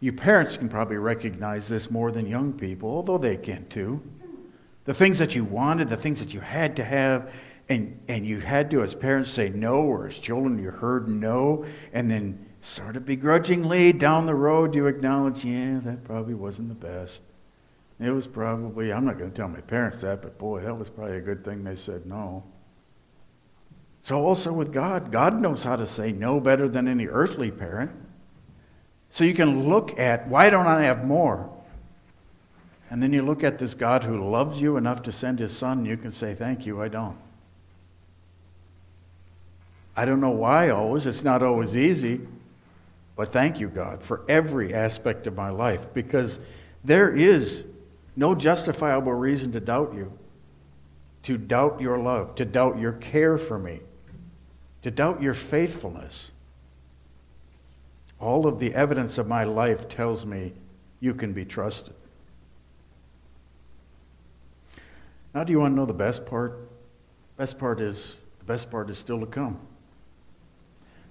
You 0.01 0.13
parents 0.13 0.57
can 0.57 0.69
probably 0.69 0.97
recognize 0.97 1.69
this 1.69 1.91
more 1.91 2.11
than 2.11 2.27
young 2.27 2.53
people, 2.53 2.91
although 2.91 3.19
they 3.19 3.37
can 3.37 3.69
too. 3.69 4.03
The 4.85 4.95
things 4.95 5.19
that 5.21 5.35
you 5.35 5.45
wanted, 5.45 5.89
the 5.89 5.97
things 5.97 6.19
that 6.19 6.35
you 6.35 6.41
had 6.41 6.77
to 6.77 6.85
have, 6.85 7.33
and, 7.69 8.01
and 8.09 8.27
you 8.27 8.41
had 8.41 8.71
to, 8.73 8.83
as 8.83 8.95
parents, 8.95 9.31
say 9.31 9.49
no, 9.49 9.77
or 9.77 10.09
as 10.09 10.19
children, 10.19 10.59
you 10.59 10.71
heard 10.71 11.09
no, 11.09 11.65
and 11.93 12.11
then 12.11 12.47
sort 12.61 12.97
of 12.97 13.07
begrudgingly 13.07 13.93
down 13.93 14.27
the 14.27 14.35
road, 14.35 14.75
you 14.75 14.87
acknowledge, 14.89 15.45
yeah, 15.45 15.79
that 15.83 16.05
probably 16.05 16.35
wasn't 16.35 16.69
the 16.69 16.75
best. 16.75 17.23
It 18.01 18.11
was 18.11 18.27
probably, 18.27 18.93
I'm 18.93 19.05
not 19.05 19.19
going 19.19 19.31
to 19.31 19.37
tell 19.37 19.49
my 19.49 19.61
parents 19.61 20.01
that, 20.01 20.23
but 20.23 20.37
boy, 20.37 20.61
that 20.63 20.77
was 20.77 20.91
probably 20.91 21.17
a 21.17 21.21
good 21.21 21.45
thing 21.45 21.63
they 21.63 21.77
said 21.77 22.05
no. 22.05 22.43
So, 24.03 24.25
also 24.25 24.53
with 24.53 24.73
God, 24.73 25.13
God 25.13 25.41
knows 25.41 25.63
how 25.63 25.77
to 25.77 25.87
say 25.87 26.11
no 26.11 26.41
better 26.41 26.69
than 26.69 26.89
any 26.89 27.07
earthly 27.07 27.53
parent. 27.53 27.93
So, 29.11 29.23
you 29.25 29.33
can 29.33 29.69
look 29.69 29.99
at, 29.99 30.27
why 30.29 30.51
don't 30.51 30.67
I 30.67 30.83
have 30.83 31.05
more? 31.05 31.49
And 32.91 33.03
then 33.03 33.13
you 33.13 33.23
look 33.23 33.45
at 33.45 33.59
this 33.59 33.75
God 33.75 34.05
who 34.05 34.29
loves 34.29 34.61
you 34.61 34.77
enough 34.77 35.03
to 35.05 35.13
send 35.13 35.39
his 35.39 35.57
son, 35.57 35.79
and 35.79 35.87
you 35.87 35.97
can 35.97 36.13
say, 36.13 36.35
Thank 36.35 36.67
you, 36.67 36.83
I 36.83 36.89
don't. 36.89 37.17
I 39.97 40.05
don't 40.05 40.21
know 40.21 40.31
why 40.31 40.71
always, 40.71 41.07
it's 41.07 41.23
not 41.23 41.43
always 41.43 41.77
easy, 41.77 42.21
but 43.15 43.33
thank 43.33 43.61
you, 43.61 43.69
God, 43.69 44.03
for 44.03 44.23
every 44.29 44.75
aspect 44.75 45.27
of 45.27 45.37
my 45.37 45.51
life, 45.51 45.87
because 45.95 46.39
there 46.83 47.15
is 47.15 47.65
no 48.17 48.35
justifiable 48.35 49.13
reason 49.13 49.53
to 49.53 49.61
doubt 49.61 49.95
you, 49.95 50.13
to 51.25 51.39
doubt 51.39 51.81
your 51.81 51.99
love, 51.99 52.35
to 52.37 52.45
doubt 52.45 52.79
your 52.79 52.93
care 52.93 53.39
for 53.39 53.59
me, 53.59 53.81
to 54.83 54.91
doubt 54.91 55.23
your 55.23 55.35
faithfulness. 55.35 56.31
All 58.19 58.47
of 58.47 58.59
the 58.59 58.75
evidence 58.75 59.19
of 59.19 59.27
my 59.27 59.45
life 59.45 59.89
tells 59.89 60.25
me 60.27 60.53
you 61.01 61.15
can 61.15 61.33
be 61.33 61.45
trusted. 61.45 61.95
Now, 65.35 65.45
do 65.45 65.53
you 65.53 65.61
want 65.61 65.73
to 65.73 65.77
know 65.77 65.87
the 65.87 65.93
best 65.93 66.27
part? 66.27 66.69
Best 67.37 67.59
part 67.59 67.81
is 67.81 68.19
the 68.39 68.45
best 68.45 68.71
part 68.71 68.91
is 68.91 68.99
still 68.99 69.21
to 69.21 69.27
come. 69.27 69.59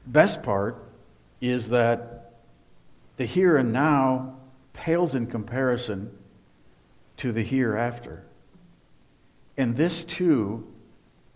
Best 0.05 0.43
part 0.43 0.83
is 1.39 1.69
that 1.69 2.33
the 3.17 3.25
here 3.25 3.57
and 3.57 3.73
now 3.73 4.35
pales 4.73 5.15
in 5.15 5.27
comparison 5.27 6.15
to 7.17 7.31
the 7.31 7.43
hereafter. 7.43 8.23
And 9.57 9.75
this, 9.75 10.03
too, 10.03 10.67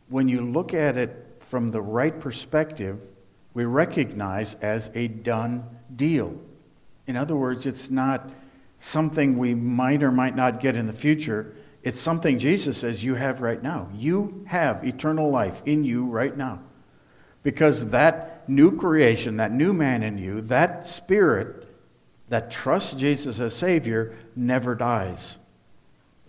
when 0.09 0.29
you 0.29 0.41
look 0.41 0.73
at 0.73 0.97
it 0.97 1.24
from 1.55 1.71
the 1.71 1.81
right 1.81 2.19
perspective, 2.19 2.99
we 3.53 3.63
recognize 3.63 4.55
as 4.55 4.91
a 4.93 5.07
done 5.07 5.63
deal. 5.95 6.35
In 7.07 7.15
other 7.15 7.37
words, 7.37 7.65
it's 7.65 7.89
not 7.89 8.29
something 8.79 9.37
we 9.37 9.53
might 9.53 10.03
or 10.03 10.11
might 10.11 10.35
not 10.35 10.59
get 10.59 10.75
in 10.75 10.85
the 10.85 10.91
future. 10.91 11.55
It's 11.81 12.01
something 12.01 12.39
Jesus 12.39 12.79
says 12.79 13.05
you 13.05 13.15
have 13.15 13.39
right 13.39 13.63
now. 13.63 13.87
You 13.95 14.43
have 14.47 14.83
eternal 14.83 15.29
life 15.29 15.61
in 15.65 15.85
you 15.85 16.07
right 16.07 16.35
now. 16.35 16.59
Because 17.41 17.85
that 17.85 18.49
new 18.49 18.75
creation, 18.77 19.37
that 19.37 19.53
new 19.53 19.71
man 19.71 20.03
in 20.03 20.17
you, 20.17 20.41
that 20.41 20.85
spirit 20.85 21.69
that 22.27 22.51
trusts 22.51 22.95
Jesus 22.95 23.39
as 23.39 23.55
Savior 23.55 24.13
never 24.35 24.75
dies. 24.75 25.37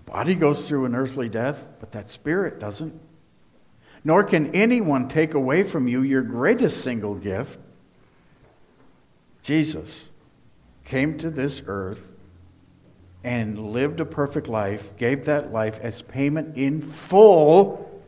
The 0.05 0.13
body 0.13 0.37
goes 0.37 0.69
through 0.69 0.85
an 0.85 0.95
earthly 0.95 1.29
death, 1.29 1.67
but 1.81 1.91
that 1.91 2.11
spirit 2.11 2.61
doesn't. 2.61 3.01
Nor 4.07 4.23
can 4.23 4.55
anyone 4.55 5.09
take 5.09 5.35
away 5.35 5.65
from 5.65 5.89
you 5.89 6.03
your 6.03 6.23
greatest 6.23 6.85
single 6.85 7.17
gift. 7.17 7.59
Jesus 9.43 10.09
came 10.85 11.19
to 11.19 11.29
this 11.29 11.61
earth 11.67 12.09
and 13.25 13.73
lived 13.73 13.99
a 13.99 14.05
perfect 14.05 14.47
life, 14.47 14.97
gave 14.97 15.25
that 15.25 15.53
life 15.53 15.81
as 15.83 16.03
payment 16.03 16.57
in 16.57 16.81
full 16.81 18.01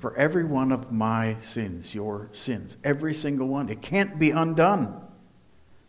for 0.00 0.16
every 0.16 0.42
one 0.42 0.72
of 0.72 0.90
my 0.90 1.36
sins, 1.42 1.94
your 1.94 2.28
sins, 2.32 2.76
every 2.82 3.14
single 3.14 3.46
one. 3.46 3.68
It 3.68 3.80
can't 3.80 4.18
be 4.18 4.32
undone. 4.32 5.00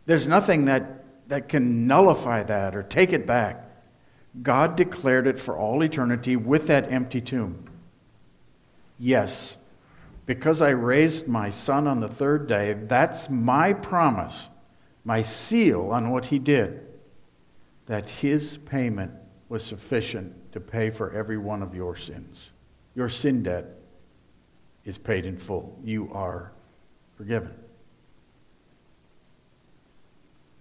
There's 0.05 0.27
nothing 0.27 0.65
that, 0.65 1.03
that 1.29 1.49
can 1.49 1.87
nullify 1.87 2.43
that 2.43 2.75
or 2.75 2.83
take 2.83 3.11
it 3.11 3.25
back. 3.25 3.67
God 4.39 4.75
declared 4.75 5.25
it 5.25 5.39
for 5.39 5.57
all 5.57 5.83
eternity 5.83 6.35
with 6.35 6.67
that 6.67 6.91
empty 6.91 7.21
tomb. 7.21 7.67
Yes, 9.00 9.58
because 10.25 10.62
I 10.62 10.70
raised 10.70 11.27
my 11.27 11.50
son 11.50 11.88
on 11.88 12.00
the 12.00 12.08
third 12.08 12.48
day, 12.48 12.74
that's 12.74 13.30
my 13.30 13.74
promise, 13.74 14.48
my 15.06 15.22
seal 15.22 15.89
on 15.92 16.10
what 16.10 16.25
he 16.25 16.39
did, 16.39 16.86
that 17.86 18.10
his 18.10 18.58
payment 18.58 19.12
was 19.50 19.63
sufficient 19.63 20.51
to 20.51 20.60
pay 20.60 20.89
for 20.89 21.12
every 21.13 21.38
one 21.38 21.62
of 21.62 21.74
your 21.74 21.96
sins. 21.96 22.51
Your 22.96 23.08
sin 23.08 23.44
debt 23.44 23.66
is 24.84 24.98
paid 24.98 25.25
in 25.25 25.38
full. 25.38 25.80
You 25.84 26.10
are 26.12 26.51
forgiven. 27.16 27.54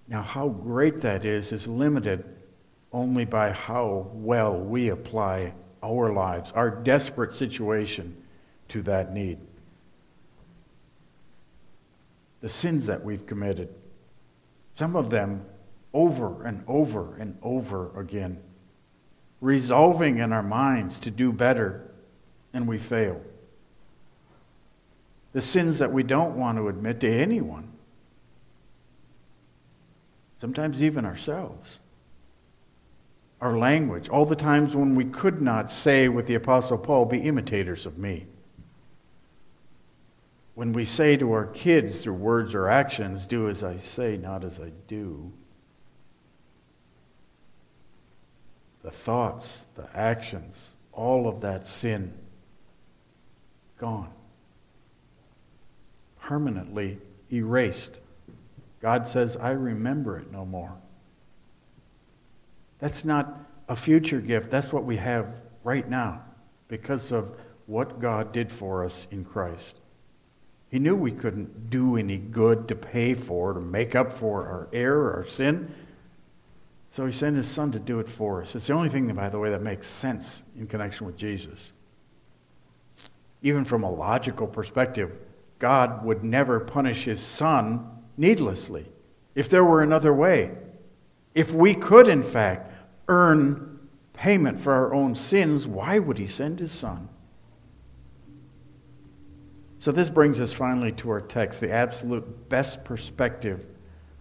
Now, 0.09 0.23
how 0.23 0.49
great 0.49 1.01
that 1.01 1.25
is, 1.25 1.51
is 1.51 1.67
limited 1.67 2.25
only 2.93 3.25
by 3.25 3.51
how 3.51 4.09
well 4.13 4.57
we 4.57 4.91
apply 4.91 5.55
our 5.83 6.13
lives, 6.13 6.53
our 6.53 6.71
desperate 6.71 7.35
situation 7.35 8.17
to 8.69 8.83
that 8.83 9.13
need. 9.13 9.39
the 12.47 12.49
sins 12.53 12.87
that 12.87 13.05
we've 13.05 13.27
committed. 13.27 13.69
Some 14.75 14.95
of 14.95 15.11
them 15.11 15.45
over 15.93 16.45
and 16.45 16.63
over 16.69 17.17
and 17.17 17.37
over 17.43 17.99
again, 17.99 18.39
resolving 19.41 20.19
in 20.19 20.33
our 20.33 20.45
minds 20.45 21.01
to 21.01 21.11
do 21.11 21.33
better, 21.33 21.91
and 22.53 22.69
we 22.69 22.79
fail. 22.79 23.21
The 25.33 25.43
sins 25.43 25.81
that 25.81 25.93
we 25.93 26.05
don't 26.05 26.37
want 26.37 26.59
to 26.59 26.69
admit 26.69 27.01
to 27.01 27.11
anyone, 27.11 27.69
sometimes 30.41 30.85
even 30.85 31.05
ourselves. 31.05 31.81
Our 33.41 33.59
language, 33.59 34.09
all 34.09 34.25
the 34.25 34.37
times 34.37 34.77
when 34.77 34.95
we 34.95 35.07
could 35.07 35.43
not 35.43 35.69
say 35.69 36.09
with 36.09 36.27
the 36.27 36.37
Apostle 36.37 36.79
Paul, 36.79 37.07
be 37.07 37.19
imitators 37.19 37.87
of 37.87 37.99
me. 37.99 38.27
When 40.57 40.73
we 40.73 40.85
say 40.85 41.17
to 41.17 41.31
our 41.33 41.47
kids 41.47 42.03
through 42.03 42.15
words 42.15 42.53
or 42.53 42.69
actions, 42.69 43.27
do 43.27 43.49
as 43.49 43.63
I 43.63 43.79
say, 43.79 44.17
not 44.17 44.43
as 44.43 44.59
I 44.59 44.73
do. 44.89 45.33
the 48.87 48.93
thoughts, 48.93 49.67
the 49.75 49.89
actions, 49.97 50.77
all 50.93 51.27
of 51.27 51.41
that 51.41 51.67
sin 51.67 52.15
gone. 53.79 54.13
Permanently 56.21 56.97
erased. 57.33 57.99
God 58.81 59.09
says, 59.09 59.37
I 59.37 59.51
remember 59.51 60.21
it 60.21 60.31
no 60.31 60.45
more. 60.47 60.73
That's 62.79 63.05
not 63.05 63.41
a 63.69 63.75
future 63.75 64.21
gift. 64.21 64.53
That's 64.53 64.73
what 64.73 64.85
we 64.85 64.99
have 64.99 65.35
right 65.65 65.91
now 65.91 66.23
because 66.69 67.11
of 67.11 67.37
what 67.67 68.01
God 68.01 68.31
did 68.31 68.53
for 68.53 68.85
us 68.85 69.09
in 69.11 69.25
Christ. 69.25 69.81
He 70.71 70.79
knew 70.79 70.97
we 70.97 71.13
couldn't 71.13 71.71
do 71.71 71.97
any 71.97 72.19
good 72.19 72.69
to 72.69 72.75
pay 72.75 73.15
for, 73.15 73.53
to 73.53 73.61
make 73.61 73.95
up 73.95 74.13
for 74.13 74.47
our 74.47 74.69
error, 74.73 75.15
our 75.15 75.27
sin. 75.27 75.73
So 76.91 77.07
he 77.07 77.13
sent 77.13 77.37
his 77.37 77.47
son 77.47 77.73
to 77.73 77.79
do 77.79 78.01
it 78.01 78.09
for 78.09 78.43
us. 78.43 78.55
It's 78.55 78.67
the 78.67 78.73
only 78.73 78.89
thing, 78.89 79.13
by 79.15 79.29
the 79.29 79.39
way, 79.39 79.51
that 79.51 79.63
makes 79.63 79.87
sense 79.87 80.43
in 80.59 80.67
connection 80.67 81.07
with 81.07 81.17
Jesus. 81.17 81.73
Even 83.43 83.65
from 83.65 83.85
a 83.85 83.91
logical 83.91 84.47
perspective, 84.47 85.13
God 85.59 86.05
would 86.05 86.25
never 86.25 86.59
punish 86.59 87.05
his 87.05 87.21
son 87.21 87.89
needlessly 88.17 88.87
if 89.35 89.49
there 89.49 89.65
were 89.65 89.83
another 89.83 90.13
way. 90.13 90.51
If 91.35 91.53
we 91.53 91.75
could, 91.75 92.09
in 92.09 92.23
fact, 92.23 92.73
earn 93.09 93.79
payment 94.15 94.59
for 94.59 94.73
our 94.73 94.95
own 94.95 95.15
sins, 95.15 95.67
why 95.67 95.99
would 95.99 96.19
he 96.19 96.27
send 96.27 96.59
his 96.59 96.73
son? 96.73 97.09
So, 99.87 99.93
this 99.93 100.11
brings 100.11 100.41
us 100.41 100.53
finally 100.53 100.91
to 100.91 101.11
our 101.11 101.21
text 101.21 101.61
the 101.61 101.71
absolute 101.71 102.49
best 102.49 102.83
perspective 102.83 103.65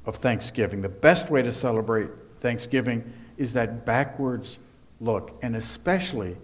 of 0.05 0.15
Thanksgiving, 0.15 0.83
the 0.83 0.89
best 0.89 1.31
way 1.31 1.41
to 1.41 1.51
celebrate 1.51 2.11
Thanksgiving 2.39 3.11
is 3.39 3.53
that 3.53 3.83
backwards 3.83 4.59
look, 5.01 5.35
and 5.41 5.55
especially 5.55 6.37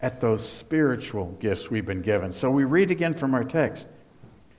at 0.00 0.20
those 0.20 0.48
spiritual 0.48 1.36
gifts 1.40 1.68
we've 1.68 1.84
been 1.84 2.00
given. 2.00 2.32
So 2.32 2.48
we 2.48 2.62
read 2.62 2.92
again 2.92 3.12
from 3.12 3.34
our 3.34 3.42
text. 3.42 3.88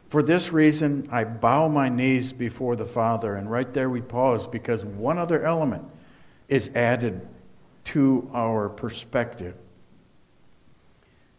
For 0.10 0.22
this 0.22 0.52
reason, 0.52 1.08
I 1.10 1.24
bow 1.24 1.70
my 1.70 1.88
knees 1.88 2.34
before 2.34 2.76
the 2.76 2.86
Father. 2.86 3.38
And 3.38 3.50
right 3.50 3.74
there 3.74 3.90
we 3.90 4.02
pause 4.02 4.46
because 4.46 4.84
one 4.84 5.18
other 5.18 5.46
element 5.46 5.86
is 6.50 6.70
added 6.76 7.26
to 7.86 8.30
our 8.34 8.68
perspective. 8.68 9.56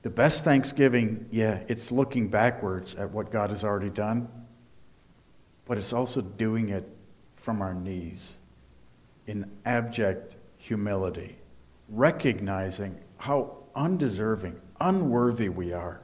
The 0.03 0.11
best 0.11 0.45
thanksgiving, 0.45 1.27
yeah, 1.31 1.61
it's 1.69 1.91
looking 1.91 2.29
backwards 2.29 2.95
at 2.95 3.11
what 3.11 3.31
God 3.31 3.51
has 3.51 3.65
already 3.65 3.91
done, 3.91 4.29
but 5.67 5.77
it's 5.77 5.93
also 5.93 6.21
doing 6.23 6.71
it 6.71 6.89
from 7.37 7.61
our 7.61 7.75
knees 7.75 8.35
in 9.27 9.51
abject 9.65 10.37
humility, 10.57 11.37
recognizing 11.89 12.99
how 13.19 13.59
undeserving, 13.75 14.59
unworthy 14.81 15.49
we 15.49 15.73
are. 15.73 16.01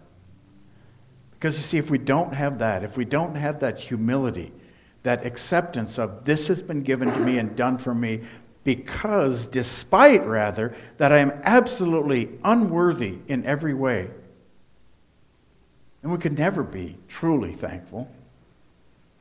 Because 1.32 1.56
you 1.56 1.62
see, 1.62 1.78
if 1.78 1.90
we 1.90 1.98
don't 1.98 2.34
have 2.34 2.58
that, 2.58 2.84
if 2.84 2.96
we 2.96 3.04
don't 3.04 3.34
have 3.34 3.60
that 3.60 3.78
humility, 3.78 4.52
that 5.02 5.24
acceptance 5.24 5.98
of 5.98 6.24
this 6.24 6.48
has 6.48 6.62
been 6.62 6.82
given 6.82 7.12
to 7.12 7.20
me 7.20 7.38
and 7.38 7.56
done 7.56 7.78
for 7.78 7.94
me, 7.94 8.22
because 8.66 9.46
despite 9.46 10.26
rather 10.26 10.74
that 10.98 11.12
I 11.12 11.18
am 11.18 11.30
absolutely 11.44 12.30
unworthy 12.42 13.16
in 13.28 13.46
every 13.46 13.74
way, 13.74 14.10
and 16.02 16.10
we 16.10 16.18
could 16.18 16.36
never 16.36 16.64
be 16.64 16.96
truly 17.06 17.52
thankful, 17.52 18.10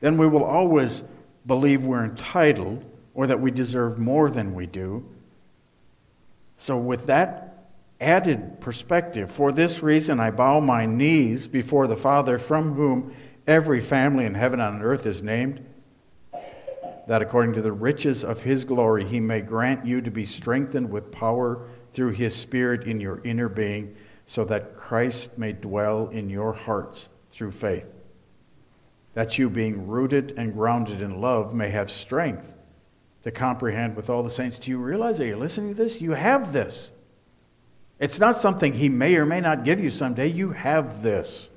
then 0.00 0.18
we 0.18 0.26
will 0.26 0.42
always 0.42 1.04
believe 1.46 1.84
we're 1.84 2.04
entitled 2.04 2.84
or 3.14 3.28
that 3.28 3.40
we 3.40 3.52
deserve 3.52 4.00
more 4.00 4.30
than 4.30 4.52
we 4.52 4.66
do. 4.66 5.06
So, 6.58 6.76
with 6.76 7.06
that 7.06 7.68
added 8.00 8.60
perspective, 8.60 9.30
for 9.30 9.52
this 9.52 9.80
reason 9.80 10.18
I 10.18 10.32
bow 10.32 10.58
my 10.58 10.86
knees 10.86 11.46
before 11.46 11.86
the 11.86 11.96
Father, 11.96 12.40
from 12.40 12.74
whom 12.74 13.14
every 13.46 13.80
family 13.80 14.24
in 14.24 14.34
heaven 14.34 14.58
and 14.58 14.78
on 14.78 14.82
earth 14.82 15.06
is 15.06 15.22
named, 15.22 15.64
that 17.06 17.22
according 17.22 17.54
to 17.54 17.62
the 17.62 17.72
riches 17.72 18.24
of 18.24 18.42
his 18.42 18.64
glory 18.64 19.04
he 19.04 19.20
may 19.20 19.40
grant 19.40 19.86
you 19.86 20.00
to 20.00 20.10
be 20.10 20.26
strengthened 20.26 20.90
with 20.90 21.12
power 21.12 21.68
through 21.92 22.10
his 22.10 22.34
Spirit 22.34 22.86
in 22.86 23.00
your 23.00 23.20
inner 23.24 23.48
being, 23.48 23.96
so 24.26 24.44
that 24.44 24.76
Christ 24.76 25.30
may 25.38 25.52
dwell 25.52 26.08
in 26.08 26.28
your 26.28 26.52
hearts 26.52 27.08
through 27.30 27.52
faith. 27.52 27.86
That 29.14 29.38
you, 29.38 29.48
being 29.48 29.86
rooted 29.86 30.34
and 30.36 30.52
grounded 30.52 31.00
in 31.00 31.20
love, 31.20 31.54
may 31.54 31.70
have 31.70 31.90
strength 31.90 32.52
to 33.22 33.30
comprehend 33.30 33.96
with 33.96 34.10
all 34.10 34.22
the 34.22 34.30
saints. 34.30 34.58
Do 34.58 34.70
you 34.70 34.78
realize 34.78 35.18
that 35.18 35.26
you're 35.26 35.36
listening 35.36 35.74
to 35.74 35.82
this? 35.82 36.00
You 36.00 36.12
have 36.12 36.52
this. 36.52 36.90
It's 37.98 38.18
not 38.18 38.40
something 38.40 38.74
He 38.74 38.88
may 38.88 39.16
or 39.16 39.24
may 39.24 39.40
not 39.40 39.64
give 39.64 39.80
you 39.80 39.90
someday. 39.90 40.26
You 40.26 40.50
have 40.50 41.02
this. 41.02 41.48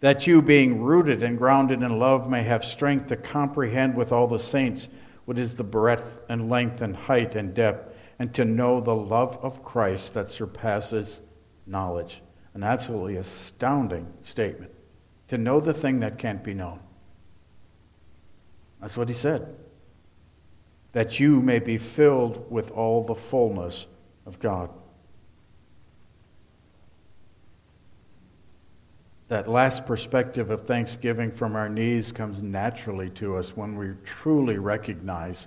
That 0.00 0.26
you, 0.26 0.42
being 0.42 0.82
rooted 0.82 1.22
and 1.22 1.36
grounded 1.36 1.82
in 1.82 1.98
love, 1.98 2.28
may 2.30 2.42
have 2.44 2.64
strength 2.64 3.08
to 3.08 3.16
comprehend 3.16 3.96
with 3.96 4.12
all 4.12 4.28
the 4.28 4.38
saints 4.38 4.88
what 5.24 5.38
is 5.38 5.56
the 5.56 5.64
breadth 5.64 6.18
and 6.28 6.48
length 6.48 6.80
and 6.80 6.94
height 6.94 7.34
and 7.34 7.52
depth, 7.52 7.94
and 8.18 8.32
to 8.34 8.44
know 8.44 8.80
the 8.80 8.94
love 8.94 9.38
of 9.42 9.64
Christ 9.64 10.14
that 10.14 10.30
surpasses 10.30 11.20
knowledge. 11.66 12.22
An 12.54 12.62
absolutely 12.62 13.16
astounding 13.16 14.12
statement. 14.22 14.72
To 15.28 15.38
know 15.38 15.60
the 15.60 15.74
thing 15.74 16.00
that 16.00 16.18
can't 16.18 16.42
be 16.42 16.54
known. 16.54 16.80
That's 18.80 18.96
what 18.96 19.08
he 19.08 19.14
said. 19.14 19.56
That 20.92 21.20
you 21.20 21.40
may 21.40 21.58
be 21.58 21.76
filled 21.76 22.50
with 22.50 22.70
all 22.70 23.04
the 23.04 23.14
fullness 23.14 23.86
of 24.24 24.38
God. 24.38 24.70
That 29.28 29.48
last 29.48 29.84
perspective 29.84 30.50
of 30.50 30.62
thanksgiving 30.62 31.30
from 31.30 31.54
our 31.54 31.68
knees 31.68 32.12
comes 32.12 32.42
naturally 32.42 33.10
to 33.10 33.36
us 33.36 33.56
when 33.56 33.76
we 33.76 33.90
truly 34.04 34.58
recognize 34.58 35.46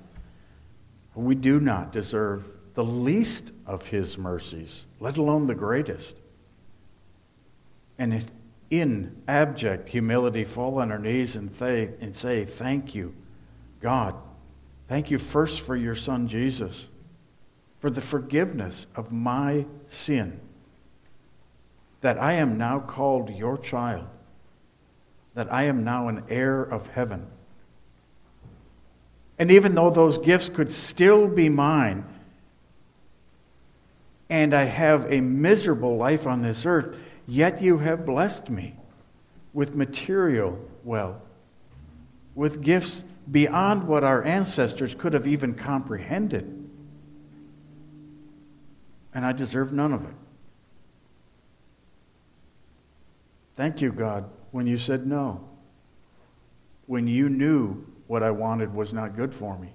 we 1.16 1.36
do 1.36 1.60
not 1.60 1.92
deserve 1.92 2.46
the 2.74 2.84
least 2.84 3.52
of 3.66 3.88
His 3.88 4.18
mercies, 4.18 4.86
let 5.00 5.18
alone 5.18 5.48
the 5.48 5.56
greatest. 5.56 6.22
And 7.98 8.32
in 8.70 9.22
abject 9.28 9.90
humility, 9.90 10.46
fall 10.46 10.80
on 10.80 10.92
our 10.92 11.00
knees 11.00 11.36
and, 11.36 11.52
and 11.62 12.16
say, 12.16 12.46
Thank 12.46 12.96
you 12.96 13.14
God, 13.82 14.16
thank 14.88 15.10
you 15.10 15.18
first 15.18 15.62
for 15.62 15.76
your 15.76 15.96
Son 15.96 16.28
Jesus, 16.28 16.88
for 17.80 17.90
the 17.90 18.02
forgiveness 18.02 18.86
of 18.96 19.12
my 19.12 19.66
sin, 19.88 20.40
that 22.02 22.18
I 22.18 22.34
am 22.34 22.58
now 22.58 22.80
called 22.80 23.30
your 23.30 23.58
child, 23.58 24.08
that 25.36 25.52
I 25.52 25.64
am 25.64 25.84
now 25.84 26.08
an 26.08 26.24
heir 26.30 26.62
of 26.62 26.88
heaven. 26.88 27.28
And 29.40 29.52
even 29.52 29.74
though 29.76 29.90
those 29.90 30.18
gifts 30.18 30.50
could 30.50 30.72
still 30.72 31.28
be 31.28 31.50
mine, 31.50 32.06
and 34.30 34.54
I 34.54 34.64
have 34.64 35.12
a 35.12 35.20
miserable 35.20 35.98
life 35.98 36.26
on 36.26 36.42
this 36.42 36.66
earth, 36.66 36.98
yet 37.28 37.62
you 37.62 37.80
have 37.80 38.06
blessed 38.06 38.50
me 38.50 38.76
with 39.54 39.76
material 39.76 40.58
wealth, 40.84 41.22
with 42.34 42.62
gifts 42.62 43.04
beyond 43.30 43.88
what 43.88 44.04
our 44.04 44.24
ancestors 44.24 44.96
could 44.96 45.14
have 45.14 45.28
even 45.28 45.54
comprehended. 45.54 46.70
And 49.14 49.26
I 49.26 49.34
deserve 49.34 49.74
none 49.74 49.92
of 49.92 50.04
it. 50.04 50.16
Thank 53.56 53.82
you, 53.82 53.92
God, 53.92 54.30
when 54.52 54.68
you 54.68 54.78
said 54.78 55.06
no. 55.06 55.48
When 56.86 57.08
you 57.08 57.30
knew 57.30 57.86
what 58.08 58.24
I 58.24 58.32
wanted 58.32 58.74
was 58.74 58.94
not 58.94 59.16
good 59.16 59.34
for 59.34 59.58
me. 59.58 59.74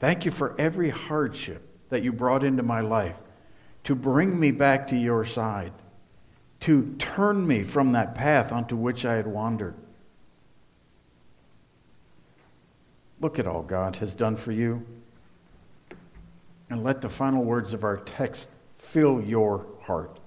Thank 0.00 0.24
you 0.24 0.30
for 0.30 0.54
every 0.58 0.90
hardship 0.90 1.62
that 1.88 2.02
you 2.02 2.12
brought 2.12 2.44
into 2.44 2.62
my 2.62 2.80
life 2.80 3.16
to 3.84 3.94
bring 3.94 4.38
me 4.38 4.50
back 4.50 4.88
to 4.88 4.96
your 4.96 5.24
side, 5.24 5.72
to 6.60 6.94
turn 6.98 7.46
me 7.46 7.62
from 7.62 7.92
that 7.92 8.14
path 8.14 8.50
onto 8.50 8.76
which 8.76 9.04
I 9.04 9.14
had 9.14 9.26
wandered. 9.26 9.74
Look 13.20 13.38
at 13.38 13.46
all 13.46 13.62
God 13.62 13.96
has 13.96 14.14
done 14.14 14.36
for 14.36 14.52
you. 14.52 14.84
And 16.70 16.82
let 16.82 17.00
the 17.00 17.08
final 17.08 17.44
words 17.44 17.72
of 17.72 17.84
our 17.84 17.98
text 17.98 18.48
fill 18.78 19.20
your 19.20 19.66
heart. 19.82 20.18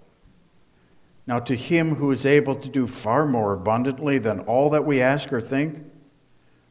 Now, 1.28 1.40
to 1.40 1.56
him 1.58 1.96
who 1.96 2.12
is 2.12 2.26
able 2.26 2.56
to 2.56 2.70
do 2.70 2.88
far 2.88 3.26
more 3.28 3.52
abundantly 3.52 4.18
than 4.18 4.40
all 4.42 4.70
that 4.70 4.86
we 4.86 5.02
ask 5.02 5.32
or 5.34 5.42
think, 5.42 5.84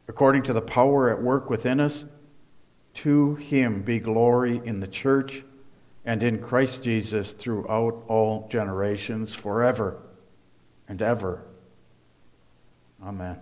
according 0.07 0.41
to 0.43 0.53
the 0.53 0.61
power 0.61 1.11
at 1.11 1.21
work 1.21 1.47
within 1.47 1.79
us, 1.79 2.05
to 2.95 3.35
him 3.35 3.83
be 3.83 3.99
glory 3.99 4.59
in 4.65 4.79
the 4.79 4.87
church 4.87 5.43
and 6.03 6.23
in 6.23 6.41
Christ 6.41 6.81
Jesus 6.81 7.33
throughout 7.33 8.03
all 8.07 8.47
generations, 8.49 9.35
forever 9.35 10.01
and 10.87 11.03
ever. 11.03 11.43
Amen. 13.03 13.39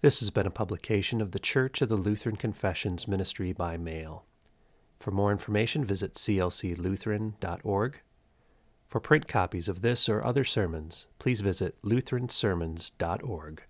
This 0.00 0.20
has 0.20 0.30
been 0.30 0.46
a 0.46 0.50
publication 0.50 1.20
of 1.20 1.32
the 1.32 1.38
Church 1.38 1.82
of 1.82 1.90
the 1.90 1.96
Lutheran 1.96 2.36
Confessions 2.36 3.06
Ministry 3.06 3.52
by 3.52 3.76
mail. 3.76 4.24
For 4.98 5.10
more 5.10 5.30
information, 5.30 5.84
visit 5.84 6.14
clclutheran.org. 6.14 8.00
For 8.92 9.00
print 9.00 9.26
copies 9.26 9.70
of 9.70 9.80
this 9.80 10.06
or 10.06 10.22
other 10.22 10.44
sermons, 10.44 11.06
please 11.18 11.40
visit 11.40 11.80
lutheransermons.org. 11.82 13.62